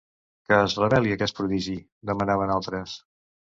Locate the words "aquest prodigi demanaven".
1.17-2.59